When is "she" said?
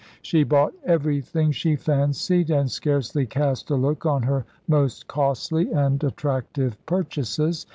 0.23-0.43, 1.51-1.75